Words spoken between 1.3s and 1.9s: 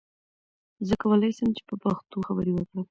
سم چې په